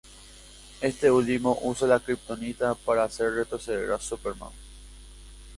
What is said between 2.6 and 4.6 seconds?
para hacer retroceder a Superman.